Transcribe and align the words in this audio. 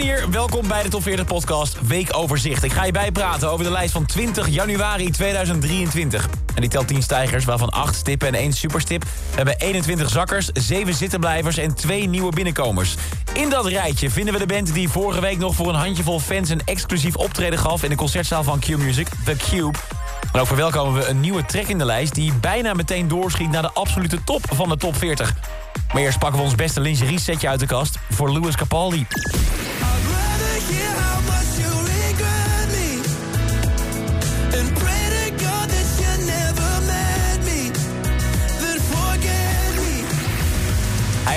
Hier. 0.00 0.30
Welkom 0.30 0.68
bij 0.68 0.82
de 0.82 0.88
Top 0.88 1.02
40 1.02 1.26
Podcast 1.26 1.86
Weekoverzicht. 1.86 2.62
Ik 2.62 2.72
ga 2.72 2.84
je 2.84 2.92
bijpraten 2.92 3.50
over 3.50 3.64
de 3.64 3.70
lijst 3.70 3.92
van 3.92 4.06
20 4.06 4.48
januari 4.48 5.10
2023. 5.10 6.28
En 6.54 6.60
die 6.60 6.70
telt 6.70 6.88
10 6.88 7.02
stijgers, 7.02 7.44
waarvan 7.44 7.68
8 7.68 7.94
stippen 7.94 8.28
en 8.28 8.34
1 8.34 8.52
superstip. 8.52 9.02
We 9.02 9.36
hebben 9.36 9.58
21 9.58 10.10
zakkers, 10.10 10.48
7 10.52 10.94
zittenblijvers 10.94 11.56
en 11.56 11.74
2 11.74 12.08
nieuwe 12.08 12.32
binnenkomers. 12.32 12.94
In 13.32 13.50
dat 13.50 13.66
rijtje 13.66 14.10
vinden 14.10 14.32
we 14.32 14.40
de 14.40 14.46
band 14.46 14.74
die 14.74 14.88
vorige 14.88 15.20
week 15.20 15.38
nog 15.38 15.54
voor 15.54 15.68
een 15.68 15.74
handjevol 15.74 16.20
fans... 16.20 16.48
een 16.48 16.62
exclusief 16.64 17.16
optreden 17.16 17.58
gaf 17.58 17.82
in 17.82 17.90
de 17.90 17.96
concertzaal 17.96 18.42
van 18.42 18.58
Q-Music, 18.58 19.08
The 19.24 19.36
Cube. 19.50 19.78
En 20.32 20.40
ook 20.40 20.46
verwelkomen 20.46 21.00
we 21.00 21.08
een 21.08 21.20
nieuwe 21.20 21.44
track 21.44 21.66
in 21.66 21.78
de 21.78 21.84
lijst... 21.84 22.14
die 22.14 22.32
bijna 22.32 22.74
meteen 22.74 23.08
doorschiet 23.08 23.50
naar 23.50 23.62
de 23.62 23.72
absolute 23.72 24.24
top 24.24 24.44
van 24.52 24.68
de 24.68 24.76
top 24.76 24.96
40. 24.96 25.34
Maar 25.92 26.02
eerst 26.02 26.18
pakken 26.18 26.38
we 26.38 26.44
ons 26.44 26.54
beste 26.54 26.80
lingerie 26.80 27.20
setje 27.20 27.48
uit 27.48 27.60
de 27.60 27.66
kast 27.66 27.98
voor 28.10 28.30
Louis 28.30 28.56
Capaldi. 28.56 29.06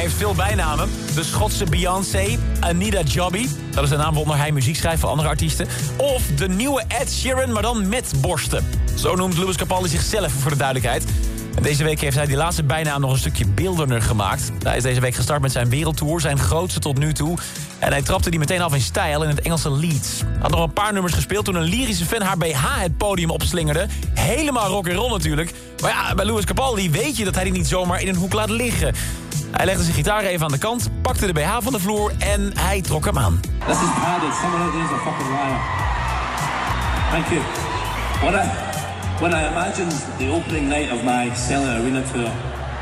Heeft 0.04 0.16
veel 0.16 0.36
bijnamen. 0.36 0.90
De 1.16 1.24
Schotse 1.24 1.66
Beyoncé, 1.66 2.38
Anita 2.60 3.02
Jobby. 3.02 3.48
Dat 3.72 3.84
is 3.84 3.90
de 3.90 3.96
naam 3.96 4.10
waaronder 4.10 4.38
hij 4.38 4.52
muziek 4.52 4.76
schrijft 4.76 5.00
voor 5.00 5.10
andere 5.10 5.30
artiesten. 5.30 5.68
Of 5.98 6.26
de 6.36 6.48
nieuwe 6.48 6.84
Ed 6.88 7.12
Sheeran, 7.12 7.52
maar 7.52 7.62
dan 7.62 7.90
met 7.90 8.14
borsten. 8.22 8.66
Zo 8.96 9.16
noemt 9.16 9.38
Louis 9.38 9.56
Capaldi 9.56 9.90
zichzelf 9.90 10.32
voor 10.32 10.52
de 10.52 10.58
duidelijkheid. 10.58 11.04
En 11.56 11.64
deze 11.64 11.84
week 11.84 12.02
heeft 12.02 12.16
hij 12.16 12.26
die 12.26 12.36
laatste 12.36 12.64
bijnaam 12.64 13.02
nog 13.02 13.12
een 13.12 13.18
stukje 13.18 13.46
beeldener 13.48 14.02
gemaakt. 14.02 14.52
Hij 14.64 14.78
is 14.78 14.84
deze 14.84 15.00
week 15.00 15.16
gestart 15.16 15.42
met 15.42 15.52
zijn 15.52 15.70
wereldtour, 15.70 16.22
zijn 16.22 16.40
grootste 16.40 16.80
tot 16.80 16.98
nu 16.98 17.14
toe. 17.14 17.38
En 17.80 17.92
hij 17.92 18.02
trapte 18.02 18.30
die 18.30 18.40
meteen 18.40 18.62
af 18.62 18.74
in 18.74 18.82
stijl 18.82 19.24
in 19.24 19.30
het 19.30 19.42
Engelse 19.42 19.72
Leeds. 19.72 20.22
Had 20.40 20.52
nog 20.52 20.64
een 20.64 20.74
paar 20.74 20.94
nummers 20.94 21.14
gespeeld 21.14 21.46
toen 21.46 21.56
een 21.56 21.64
lyrische 21.64 22.06
fan 22.06 22.22
haar 22.22 22.38
BH 22.38 22.82
het 22.82 22.98
podium 22.98 23.30
opslingerde. 23.30 23.88
Helemaal 24.14 24.70
rock 24.70 24.88
and 24.88 24.98
roll 24.98 25.12
natuurlijk. 25.12 25.54
Maar 25.82 25.92
ja, 25.92 26.16
bij 26.16 26.26
Louis 26.26 26.46
Capaldi 26.46 26.92
weet 26.92 27.18
je 27.18 27.24
dat 27.26 27.36
hij 27.36 27.44
die 27.44 27.54
niet 27.54 27.68
zomaar 27.68 28.02
in 28.02 28.08
een 28.08 28.16
hoek 28.16 28.34
laat 28.34 28.50
liggen. 28.50 28.94
Hij 29.54 29.66
legde 29.66 29.84
zijn 29.84 29.96
gitaar 29.96 30.24
even 30.24 30.46
aan 30.46 30.52
de 30.52 30.58
kant, 30.58 30.90
pakte 31.02 31.26
de 31.26 31.34
BH 31.34 31.58
van 31.60 31.72
de 31.72 31.80
vloer 31.80 32.12
en 32.18 32.52
hij 32.60 32.82
trok 32.82 33.06
hem 33.06 33.18
aan. 33.18 33.40
This 33.40 33.76
is 33.76 33.82
padded. 34.04 34.34
Someone 34.42 34.64
out 34.64 34.72
there 34.72 34.84
is 34.84 34.92
a 34.92 34.98
fucking 34.98 35.30
liar. 35.30 35.60
Thank 37.12 37.28
you. 37.28 37.42
When 38.22 38.34
I, 38.34 38.50
when 39.20 39.32
I 39.32 39.48
imagined 39.48 39.94
the 40.18 40.30
opening 40.32 40.68
night 40.68 40.92
of 40.92 41.04
my 41.04 41.32
Cellar 41.48 41.80
Arena 41.80 42.02
tour, 42.12 42.30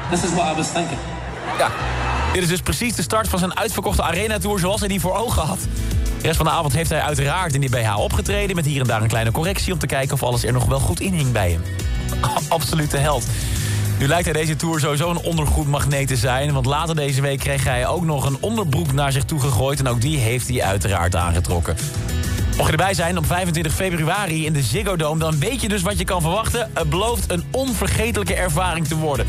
this 0.10 0.24
is 0.24 0.34
what 0.34 0.54
I 0.54 0.56
was 0.56 0.68
thinking. 0.68 1.00
Ja, 1.58 1.70
dit 2.34 2.44
is 2.44 2.50
dus 2.50 2.62
precies 2.62 2.96
de 2.96 3.02
start 3.02 3.28
van 3.28 3.40
zijn 3.40 3.58
uitverkochte 3.58 4.04
arena-tour 4.04 4.60
zoals 4.60 4.80
hij 4.80 4.90
die 4.90 5.00
voor 5.00 5.16
ogen 5.16 5.42
had. 5.42 5.60
De 6.22 6.28
rest 6.28 6.38
van 6.38 6.46
de 6.46 6.52
avond 6.52 6.74
heeft 6.74 6.90
hij 6.90 7.02
uiteraard 7.02 7.54
in 7.54 7.60
die 7.60 7.70
BH 7.70 8.00
opgetreden... 8.00 8.56
met 8.56 8.66
hier 8.66 8.82
en 8.82 8.88
daar 8.88 9.02
een 9.02 9.08
kleine 9.08 9.32
correctie 9.32 9.74
om 9.74 9.80
te 9.80 9.86
kijken 9.86 10.14
of 10.14 10.24
alles 10.24 10.44
er 10.44 10.54
nog 10.54 10.66
wel 10.66 10.80
goed 10.80 11.00
in 11.00 11.14
hing 11.14 11.32
bij 11.32 11.52
hem. 11.52 11.62
Absolute 12.50 12.98
held. 12.98 13.26
Nu 14.02 14.08
lijkt 14.08 14.26
hij 14.26 14.34
deze 14.34 14.56
tour 14.56 14.80
sowieso 14.80 15.10
een 15.10 15.18
ondergoedmagneet 15.18 16.08
te 16.08 16.16
zijn... 16.16 16.54
want 16.54 16.66
later 16.66 16.96
deze 16.96 17.22
week 17.22 17.40
kreeg 17.40 17.64
hij 17.64 17.88
ook 17.88 18.04
nog 18.04 18.26
een 18.26 18.38
onderbroek 18.40 18.92
naar 18.94 19.12
zich 19.12 19.24
toe 19.24 19.40
gegooid... 19.40 19.80
en 19.80 19.88
ook 19.88 20.02
die 20.02 20.18
heeft 20.18 20.48
hij 20.48 20.64
uiteraard 20.64 21.16
aangetrokken. 21.16 21.75
Mocht 22.58 22.66
je 22.66 22.72
erbij 22.72 22.94
zijn 22.94 23.18
op 23.18 23.25
25 23.25 23.74
februari 23.74 24.46
in 24.46 24.53
de 24.53 24.62
Ziggo 24.62 24.96
Dome... 24.96 25.20
dan 25.20 25.40
weet 25.40 25.62
je 25.62 25.68
dus 25.68 25.81
wat 25.81 25.98
je 25.98 26.03
kan 26.03 26.22
verwachten. 26.22 26.70
Het 26.74 26.90
belooft 26.90 27.31
een 27.31 27.44
onvergetelijke 27.52 28.34
ervaring 28.34 28.88
te 28.88 28.96
worden. 28.96 29.28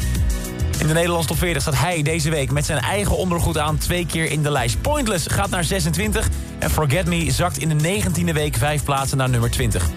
In 0.78 0.86
de 0.86 0.92
Nederlandse 0.92 1.28
top 1.28 1.38
40 1.38 1.62
staat 1.62 1.78
hij 1.78 2.02
deze 2.02 2.30
week 2.30 2.50
met 2.50 2.66
zijn 2.66 2.78
eigen 2.78 3.16
ondergoed 3.16 3.58
aan... 3.58 3.78
twee 3.78 4.06
keer 4.06 4.30
in 4.30 4.42
de 4.42 4.50
lijst. 4.50 4.80
Pointless 4.80 5.26
gaat 5.26 5.50
naar 5.50 5.64
26 5.64 6.28
en 6.58 6.70
Forget 6.70 7.06
Me 7.06 7.30
zakt 7.30 7.58
in 7.58 7.78
de 7.78 8.02
19e 8.02 8.32
week... 8.32 8.56
vijf 8.56 8.84
plaatsen 8.84 9.16
naar 9.16 9.30
nummer 9.30 9.50
20. 9.50 9.90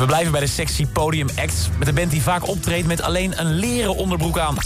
We 0.00 0.06
blijven 0.06 0.32
bij 0.32 0.40
de 0.40 0.46
sexy 0.46 0.86
podium 0.86 1.28
acts... 1.36 1.68
met 1.78 1.88
een 1.88 1.94
band 1.94 2.10
die 2.10 2.22
vaak 2.22 2.48
optreedt 2.48 2.86
met 2.86 3.02
alleen 3.02 3.40
een 3.40 3.54
leren 3.54 3.96
onderbroek 3.96 4.38
aan. 4.38 4.56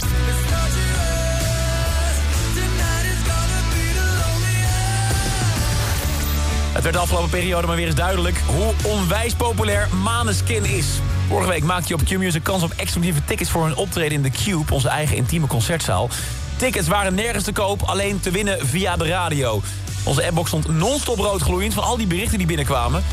Het 6.73 6.83
werd 6.83 6.95
de 6.95 7.01
afgelopen 7.01 7.29
periode 7.29 7.67
maar 7.67 7.75
weer 7.75 7.85
eens 7.85 7.95
duidelijk... 7.95 8.37
hoe 8.45 8.73
onwijs 8.83 9.33
populair 9.33 9.87
Maneskin 10.03 10.65
is. 10.65 10.85
Vorige 11.27 11.49
week 11.49 11.63
maakte 11.63 11.87
je 11.87 11.93
op 11.93 12.03
Q-Music 12.03 12.43
kans 12.43 12.63
op 12.63 12.73
exclusieve 12.75 13.25
tickets... 13.25 13.49
voor 13.49 13.65
hun 13.65 13.75
optreden 13.75 14.23
in 14.23 14.31
The 14.31 14.43
Cube, 14.43 14.73
onze 14.73 14.89
eigen 14.89 15.15
intieme 15.15 15.47
concertzaal. 15.47 16.09
Tickets 16.55 16.87
waren 16.87 17.15
nergens 17.15 17.43
te 17.43 17.51
koop, 17.51 17.81
alleen 17.81 18.19
te 18.19 18.31
winnen 18.31 18.67
via 18.67 18.97
de 18.97 19.07
radio. 19.07 19.61
Onze 20.03 20.25
appbox 20.25 20.47
stond 20.47 20.67
non-stop 20.67 21.17
rood 21.17 21.41
gloeiend 21.41 21.73
van 21.73 21.83
al 21.83 21.97
die 21.97 22.07
berichten 22.07 22.37
die 22.37 22.47
binnenkwamen. 22.47 23.03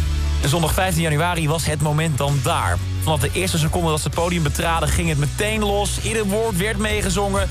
Zondag 0.44 0.72
15 0.72 1.02
januari 1.02 1.48
was 1.48 1.64
het 1.64 1.80
moment 1.80 2.18
dan 2.18 2.40
daar. 2.42 2.78
Vanaf 3.02 3.20
de 3.20 3.30
eerste 3.32 3.58
seconde 3.58 3.90
dat 3.90 4.00
ze 4.00 4.06
het 4.06 4.16
podium 4.16 4.42
betraden 4.42 4.88
ging 4.88 5.08
het 5.08 5.18
meteen 5.18 5.64
los. 5.64 6.00
Ieder 6.02 6.24
woord 6.24 6.56
werd 6.56 6.78
meegezongen. 6.78 7.48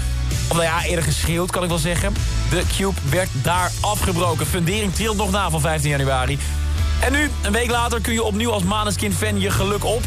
Of 0.49 0.53
nou 0.53 0.63
ja, 0.63 0.83
eerder 0.83 1.03
geschreeuwd 1.03 1.51
kan 1.51 1.63
ik 1.63 1.69
wel 1.69 1.77
zeggen. 1.77 2.13
De 2.49 2.63
Cube 2.77 2.99
werd 3.09 3.29
daar 3.33 3.71
afgebroken. 3.81 4.45
Fundering 4.45 4.93
trilt 4.93 5.17
nog 5.17 5.31
na 5.31 5.49
van 5.49 5.61
15 5.61 5.89
januari. 5.89 6.39
En 7.01 7.11
nu, 7.11 7.29
een 7.41 7.51
week 7.51 7.69
later, 7.69 8.01
kun 8.01 8.13
je 8.13 8.23
opnieuw 8.23 8.51
als 8.51 8.63
Maneskin-fan 8.63 9.39
je 9.39 9.51
geluk 9.51 9.85
op. 9.85 10.03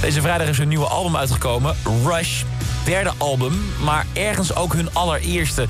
Deze 0.00 0.20
vrijdag 0.20 0.48
is 0.48 0.58
hun 0.58 0.68
nieuwe 0.68 0.86
album 0.86 1.16
uitgekomen, 1.16 1.76
Rush. 2.04 2.42
Derde 2.84 3.12
album, 3.16 3.72
maar 3.84 4.06
ergens 4.12 4.54
ook 4.54 4.72
hun 4.72 4.94
allereerste. 4.94 5.66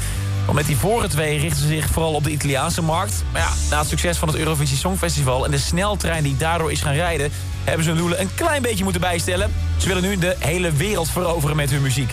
Want 0.48 0.60
met 0.60 0.68
die 0.68 0.76
vorige 0.76 1.08
twee 1.08 1.38
richten 1.38 1.60
ze 1.60 1.66
zich 1.66 1.86
vooral 1.86 2.12
op 2.12 2.24
de 2.24 2.30
Italiaanse 2.30 2.82
markt. 2.82 3.22
Maar 3.32 3.40
ja, 3.40 3.50
na 3.70 3.78
het 3.78 3.88
succes 3.88 4.16
van 4.16 4.28
het 4.28 4.36
Eurovisie 4.36 4.76
Songfestival... 4.76 5.44
en 5.44 5.50
de 5.50 5.58
sneltrein 5.58 6.22
die 6.22 6.36
daardoor 6.36 6.72
is 6.72 6.80
gaan 6.80 6.94
rijden... 6.94 7.30
hebben 7.64 7.84
ze 7.84 7.90
hun 7.90 7.98
doelen 7.98 8.20
een 8.20 8.34
klein 8.34 8.62
beetje 8.62 8.82
moeten 8.82 9.00
bijstellen. 9.00 9.52
Ze 9.76 9.86
willen 9.86 10.02
nu 10.02 10.18
de 10.18 10.36
hele 10.38 10.72
wereld 10.72 11.10
veroveren 11.10 11.56
met 11.56 11.70
hun 11.70 11.82
muziek. 11.82 12.10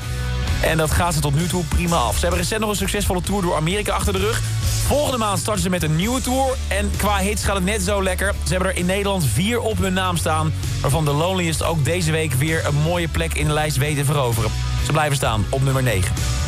En 0.61 0.77
dat 0.77 0.91
gaat 0.91 1.13
ze 1.13 1.19
tot 1.19 1.35
nu 1.35 1.47
toe 1.47 1.63
prima 1.63 1.95
af. 1.95 2.13
Ze 2.13 2.19
hebben 2.19 2.39
recent 2.39 2.59
nog 2.59 2.69
een 2.69 2.75
succesvolle 2.75 3.21
tour 3.21 3.41
door 3.41 3.55
Amerika 3.55 3.93
achter 3.93 4.13
de 4.13 4.19
rug. 4.19 4.41
Volgende 4.87 5.17
maand 5.17 5.39
starten 5.39 5.63
ze 5.63 5.69
met 5.69 5.83
een 5.83 5.95
nieuwe 5.95 6.21
tour. 6.21 6.55
En 6.67 6.91
qua 6.97 7.17
hits 7.17 7.43
gaat 7.43 7.55
het 7.55 7.65
net 7.65 7.81
zo 7.81 8.03
lekker. 8.03 8.33
Ze 8.43 8.51
hebben 8.51 8.69
er 8.69 8.77
in 8.77 8.85
Nederland 8.85 9.25
vier 9.33 9.59
op 9.59 9.77
hun 9.77 9.93
naam 9.93 10.17
staan. 10.17 10.53
Waarvan 10.81 11.05
The 11.05 11.13
Loneliest 11.13 11.63
ook 11.63 11.85
deze 11.85 12.11
week 12.11 12.33
weer 12.33 12.65
een 12.65 12.75
mooie 12.75 13.07
plek 13.07 13.33
in 13.33 13.47
de 13.47 13.53
lijst 13.53 13.77
weten 13.77 14.05
veroveren. 14.05 14.51
Ze 14.85 14.91
blijven 14.91 15.15
staan 15.15 15.45
op 15.49 15.63
nummer 15.63 15.83
9. 15.83 16.44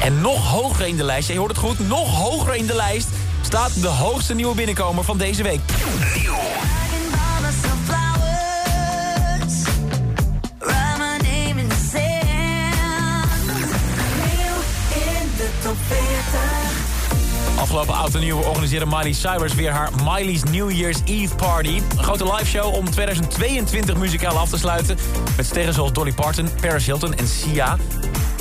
En 0.00 0.20
nog 0.20 0.50
hoger 0.50 0.86
in 0.86 0.96
de 0.96 1.04
lijst, 1.04 1.28
je 1.28 1.38
hoort 1.38 1.50
het 1.50 1.60
goed, 1.60 1.88
nog 1.88 2.16
hoger 2.16 2.54
in 2.54 2.66
de 2.66 2.74
lijst... 2.74 3.08
staat 3.40 3.82
de 3.82 3.88
hoogste 3.88 4.34
nieuwe 4.34 4.54
binnenkomer 4.54 5.04
van 5.04 5.18
deze 5.18 5.42
week. 5.42 5.60
Afgelopen 17.58 17.94
oud 17.94 18.14
en 18.14 18.20
nieuw 18.20 18.38
organiseerde 18.38 18.86
Miley 18.86 19.12
Cyrus 19.12 19.54
weer 19.54 19.70
haar 19.70 19.90
Miley's 20.04 20.42
New 20.42 20.70
Year's 20.70 20.98
Eve 21.04 21.34
Party. 21.34 21.80
Een 21.96 22.02
grote 22.02 22.24
liveshow 22.24 22.74
om 22.74 22.90
2022 22.90 23.96
muzikaal 23.96 24.38
af 24.38 24.48
te 24.48 24.58
sluiten. 24.58 24.96
Met 25.36 25.46
sterren 25.46 25.74
zoals 25.74 25.92
Dolly 25.92 26.12
Parton, 26.12 26.48
Paris 26.60 26.86
Hilton 26.86 27.14
en 27.14 27.28
Sia. 27.28 27.76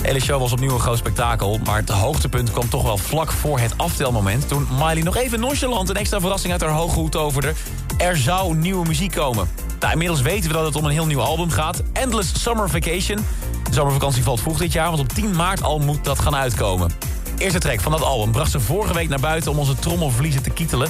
Hele 0.02 0.22
show 0.22 0.40
was 0.40 0.52
opnieuw 0.52 0.74
een 0.74 0.80
groot 0.80 0.98
spektakel. 0.98 1.60
Maar 1.64 1.78
het 1.78 1.90
hoogtepunt 1.90 2.52
kwam 2.52 2.70
toch 2.70 2.84
wel 2.84 2.98
vlak 2.98 3.32
voor 3.32 3.60
het 3.60 3.78
aftelmoment... 3.78 4.48
toen 4.48 4.68
Miley 4.72 5.02
nog 5.02 5.16
even 5.16 5.40
nonchalant 5.40 5.90
een 5.90 5.96
extra 5.96 6.20
verrassing 6.20 6.52
uit 6.52 6.62
haar 6.62 6.72
hoge 6.72 7.10
toverde. 7.10 7.54
Er 7.98 8.18
zou 8.18 8.56
nieuwe 8.56 8.88
muziek 8.88 9.12
komen. 9.12 9.50
Nou, 9.80 9.92
inmiddels 9.92 10.22
weten 10.22 10.50
we 10.50 10.56
dat 10.56 10.66
het 10.66 10.76
om 10.76 10.86
een 10.86 10.92
heel 10.92 11.06
nieuw 11.06 11.22
album 11.22 11.50
gaat. 11.50 11.84
Endless 11.94 12.42
Summer 12.42 12.70
Vacation. 12.70 13.26
De 13.64 13.74
zomervakantie 13.74 14.24
valt 14.24 14.42
vroeg 14.42 14.58
dit 14.58 14.74
jaar, 14.74 14.88
want 14.88 15.00
op 15.00 15.14
10 15.14 15.36
maart 15.36 15.64
al 15.64 15.80
moet 15.80 16.04
dat 16.04 16.20
gaan 16.20 16.36
uitkomen. 16.36 16.92
Eerste 17.38 17.60
track 17.60 17.82
van 17.82 17.92
dat 17.92 18.02
album 18.02 18.32
bracht 18.32 18.52
ze 18.52 18.60
vorige 18.60 18.94
week 18.94 19.10
naar 19.10 19.20
buiten 19.20 19.52
om 19.52 19.60
onze 19.60 19.76
trommelvliezen 19.76 20.44
te 20.44 20.50
kietelen. 20.50 20.90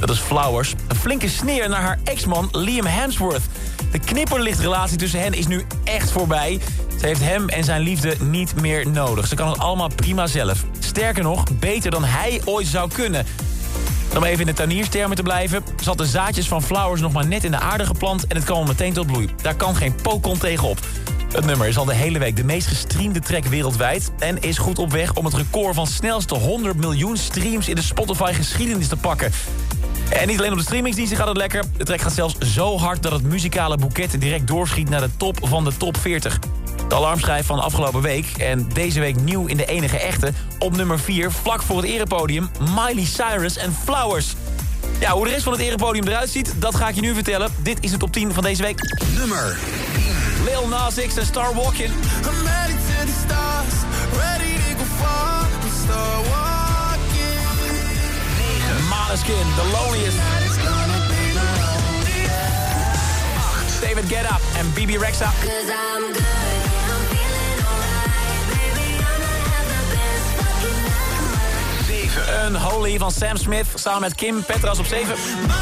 Dat 0.00 0.10
is 0.10 0.18
Flowers. 0.18 0.74
Een 0.88 0.96
flinke 0.96 1.28
sneer 1.28 1.68
naar 1.68 1.80
haar 1.80 1.98
ex-man 2.04 2.48
Liam 2.52 2.86
Hemsworth. 2.86 3.42
De 3.92 3.98
knipperlichtrelatie 3.98 4.96
tussen 4.96 5.20
hen 5.20 5.32
is 5.32 5.46
nu 5.46 5.66
echt 5.84 6.10
voorbij. 6.10 6.60
Ze 7.00 7.06
heeft 7.06 7.20
hem 7.20 7.48
en 7.48 7.64
zijn 7.64 7.80
liefde 7.80 8.14
niet 8.20 8.60
meer 8.60 8.88
nodig. 8.88 9.26
Ze 9.26 9.34
kan 9.34 9.48
het 9.48 9.58
allemaal 9.58 9.90
prima 9.94 10.26
zelf. 10.26 10.64
Sterker 10.78 11.22
nog, 11.22 11.44
beter 11.58 11.90
dan 11.90 12.04
hij 12.04 12.40
ooit 12.44 12.66
zou 12.66 12.90
kunnen. 12.90 13.26
Om 14.16 14.24
even 14.24 14.40
in 14.40 14.46
de 14.46 14.52
tuinierstermen 14.52 15.16
te 15.16 15.22
blijven... 15.22 15.62
zat 15.80 15.98
de 15.98 16.06
zaadjes 16.06 16.48
van 16.48 16.62
Flowers 16.62 17.00
nog 17.00 17.12
maar 17.12 17.26
net 17.26 17.44
in 17.44 17.50
de 17.50 17.58
aarde 17.58 17.86
geplant... 17.86 18.26
en 18.26 18.36
het 18.36 18.44
kwam 18.44 18.66
meteen 18.66 18.92
tot 18.92 19.06
bloei. 19.06 19.28
Daar 19.42 19.54
kan 19.54 19.76
geen 19.76 19.94
pokon 20.02 20.38
tegenop. 20.38 20.78
Het 21.32 21.44
nummer 21.44 21.68
is 21.68 21.78
al 21.78 21.84
de 21.84 21.94
hele 21.94 22.18
week 22.18 22.36
de 22.36 22.44
meest 22.44 22.66
gestreamde 22.66 23.20
track 23.20 23.44
wereldwijd... 23.44 24.10
en 24.18 24.40
is 24.40 24.58
goed 24.58 24.78
op 24.78 24.92
weg 24.92 25.14
om 25.14 25.24
het 25.24 25.34
record 25.34 25.74
van 25.74 25.86
snelste 25.86 26.34
100 26.34 26.76
miljoen 26.76 27.16
streams... 27.16 27.68
in 27.68 27.74
de 27.74 27.82
Spotify-geschiedenis 27.82 28.88
te 28.88 28.96
pakken. 28.96 29.32
En 30.10 30.28
niet 30.28 30.38
alleen 30.38 30.52
op 30.52 30.58
de 30.58 30.64
streamingsdiensten 30.64 31.16
gaat 31.16 31.28
het 31.28 31.36
lekker. 31.36 31.64
De 31.76 31.84
track 31.84 32.00
gaat 32.00 32.12
zelfs 32.12 32.38
zo 32.38 32.78
hard 32.78 33.02
dat 33.02 33.12
het 33.12 33.22
muzikale 33.22 33.76
boeket 33.76 34.20
direct 34.20 34.46
doorschiet... 34.46 34.88
naar 34.88 35.00
de 35.00 35.10
top 35.16 35.38
van 35.42 35.64
de 35.64 35.76
top 35.76 35.96
40. 35.96 36.38
De 36.88 36.94
alarmschrijf 36.94 37.46
van 37.46 37.60
afgelopen 37.60 38.02
week 38.02 38.26
en 38.38 38.68
deze 38.72 39.00
week 39.00 39.20
nieuw 39.20 39.46
in 39.46 39.56
de 39.56 39.66
enige 39.66 39.98
echte... 39.98 40.32
op 40.58 40.76
nummer 40.76 40.98
4, 40.98 41.30
vlak 41.32 41.62
voor 41.62 41.76
het 41.76 41.86
erepodium, 41.86 42.50
Miley 42.74 43.04
Cyrus 43.04 43.56
en 43.56 43.74
Flowers... 43.84 44.34
Ja, 44.98 45.12
hoe 45.12 45.24
de 45.24 45.30
rest 45.30 45.42
van 45.42 45.52
het 45.52 45.62
erepodium 45.62 46.06
eruit 46.06 46.30
ziet, 46.30 46.54
dat 46.58 46.74
ga 46.74 46.88
ik 46.88 46.94
je 46.94 47.00
nu 47.00 47.14
vertellen. 47.14 47.50
Dit 47.62 47.78
is 47.80 47.90
de 47.90 47.96
top 47.96 48.12
10 48.12 48.32
van 48.32 48.42
deze 48.42 48.62
week. 48.62 48.80
Nummer 49.16 49.58
Lil 50.44 50.68
Nas 50.68 50.94
X 50.94 51.16
en 51.16 51.26
Star 51.26 51.54
Walking. 51.54 51.90
I'm 51.90 52.46
ready 52.46 52.72
to 52.72 53.06
the 53.06 53.12
stars, 53.26 53.74
ready 54.16 54.54
to 54.54 54.78
go 54.78 55.04
far 55.04 55.38
Een 72.28 72.56
Holy 72.56 72.98
van 72.98 73.10
Sam 73.10 73.36
Smith 73.36 73.66
samen 73.74 74.00
met 74.00 74.14
Kim 74.14 74.44
Petras 74.44 74.78
op 74.78 74.86
7. 74.86 75.08
Mobbing 75.08 75.48
up, 75.48 75.56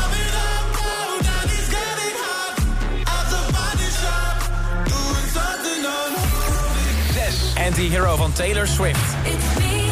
oh, 0.73 1.21
now 1.21 1.45
it's 1.45 1.69
getting 1.69 2.17
hot. 2.27 2.59
At 3.03 3.29
the 3.31 3.53
body 3.53 3.91
shop, 4.01 4.39
doing 4.85 5.29
something 5.33 5.85
unholy. 5.85 7.67
Anti-Hero 7.67 8.17
van 8.17 8.33
Taylor 8.33 8.67
Swift. 8.67 9.01
It's 9.25 9.59
me. 9.59 9.91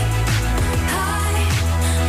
Hi, 0.90 1.40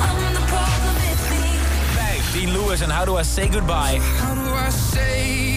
I'm 0.02 0.34
the 0.34 0.42
problem, 0.46 0.96
it's 1.12 1.30
me. 1.30 2.40
Dean 2.40 2.52
Lewis 2.52 2.82
en 2.82 2.90
How 2.90 3.06
Do 3.06 3.20
I 3.20 3.24
Say 3.24 3.48
Goodbye. 3.52 4.00
How 4.00 4.34
do 4.34 4.68
I 4.68 4.70
say 4.72 5.55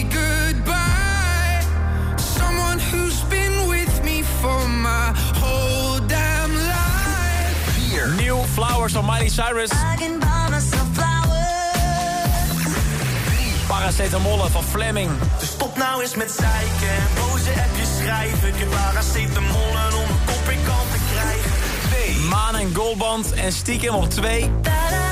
Flowers 8.89 8.93
van 8.93 9.05
Miley 9.05 9.29
Cyrus. 9.29 9.71
I 9.71 9.95
can 9.97 10.19
buy 10.19 10.49
myself 10.49 10.87
flowers. 10.93 11.27
Paracetamol 13.67 14.49
van 14.49 14.63
Fleming. 14.63 15.11
Dus 15.39 15.49
stop 15.49 15.77
nou 15.77 16.01
eens 16.01 16.15
met 16.15 16.31
zeiken 16.31 16.89
en 16.89 17.07
boze 17.15 17.49
appjes 17.49 17.97
schrijven. 17.97 18.47
Ik 18.47 18.55
heb 18.55 18.71
om 19.93 20.07
mijn 20.07 20.25
kop 20.25 20.49
in 20.49 20.63
kant 20.65 20.91
te 20.91 20.99
krijgen. 21.11 21.51
Nee. 21.91 22.29
Maan 22.29 22.55
en 22.55 22.75
Goldband 22.75 23.33
en 23.33 23.51
Stiekem 23.51 23.93
op 23.93 24.09
2. 24.09 24.39
Da-da-da-da-da-da-da. 24.41 25.08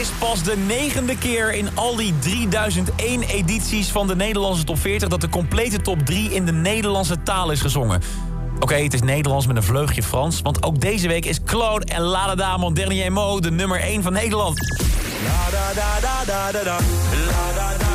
Is 0.00 0.10
pas 0.18 0.42
de 0.42 0.56
negende 0.56 1.18
keer 1.18 1.52
in 1.52 1.68
al 1.74 1.96
die 1.96 2.14
3001 2.18 3.22
edities 3.22 3.88
van 3.88 4.06
de 4.06 4.16
Nederlandse 4.16 4.64
top 4.64 4.78
40... 4.78 5.08
dat 5.08 5.20
de 5.20 5.28
complete 5.28 5.80
top 5.80 6.06
3 6.06 6.34
in 6.34 6.44
de 6.44 6.52
Nederlandse 6.52 7.22
taal 7.22 7.50
is 7.50 7.60
gezongen. 7.60 8.02
Oké, 8.60 8.74
het 8.74 8.94
is 8.94 9.02
Nederlands 9.02 9.46
met 9.46 9.56
een 9.56 9.62
vleugje 9.62 10.02
Frans... 10.02 10.40
want 10.42 10.62
ook 10.62 10.80
deze 10.80 11.08
week 11.08 11.24
is 11.24 11.42
Claude 11.44 11.86
en 11.92 12.00
La 12.00 12.34
Dernier 12.72 13.12
Mo 13.12 13.40
de 13.40 13.50
nummer 13.50 13.80
1 13.80 14.02
van 14.02 14.12
Nederland. 14.12 14.58
La 15.24 15.50
da 15.50 15.72
da 15.72 16.24
da 16.24 16.52
da 16.52 16.64
da 16.64 17.89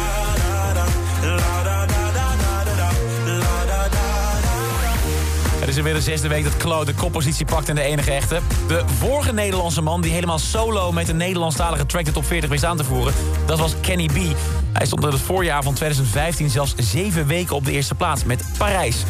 Het 5.65 5.75
is 5.75 5.83
weer 5.83 5.93
de 5.93 6.01
zesde 6.01 6.27
week 6.27 6.43
dat 6.43 6.57
Claude 6.57 6.91
de 6.91 6.97
koppositie 6.97 7.45
pakt 7.45 7.69
in 7.69 7.75
de 7.75 7.81
enige 7.81 8.11
echte. 8.11 8.39
De 8.67 8.83
vorige 8.99 9.33
Nederlandse 9.33 9.81
man 9.81 10.01
die 10.01 10.11
helemaal 10.11 10.39
solo 10.39 10.91
met 10.91 11.09
een 11.09 11.17
Nederlandstalige 11.17 11.85
track 11.85 12.05
de 12.05 12.11
top 12.11 12.25
40 12.25 12.49
wist 12.49 12.65
aan 12.65 12.77
te 12.77 12.83
voeren... 12.83 13.13
dat 13.45 13.59
was 13.59 13.73
Kenny 13.81 14.05
B. 14.05 14.37
Hij 14.73 14.85
stond 14.85 15.03
in 15.03 15.09
het 15.09 15.21
voorjaar 15.21 15.63
van 15.63 15.73
2015 15.73 16.49
zelfs 16.49 16.73
zeven 16.77 17.27
weken 17.27 17.55
op 17.55 17.65
de 17.65 17.71
eerste 17.71 17.95
plaats 17.95 18.23
met 18.23 18.43
Parijs. 18.57 19.03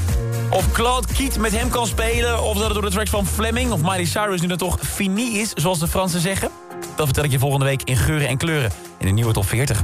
Of 0.49 0.71
Claude 0.71 1.07
Kiet 1.13 1.37
met 1.37 1.51
hem 1.51 1.69
kan 1.69 1.87
spelen... 1.87 2.43
of 2.43 2.53
dat 2.53 2.63
het 2.63 2.73
door 2.73 2.81
de 2.81 2.91
tracks 2.91 3.09
van 3.09 3.25
Fleming 3.25 3.71
of 3.71 3.81
Miley 3.81 4.05
Cyrus 4.05 4.41
nu 4.41 4.47
dan 4.47 4.57
toch 4.57 4.77
fini 4.81 5.39
is, 5.39 5.53
zoals 5.53 5.79
de 5.79 5.87
Fransen 5.87 6.19
zeggen... 6.19 6.49
dat 6.95 7.05
vertel 7.05 7.23
ik 7.23 7.31
je 7.31 7.39
volgende 7.39 7.65
week 7.65 7.81
in 7.83 7.97
geuren 7.97 8.27
en 8.27 8.37
kleuren 8.37 8.71
in 8.99 9.05
de 9.05 9.11
nieuwe 9.13 9.33
top 9.33 9.47
40. 9.47 9.83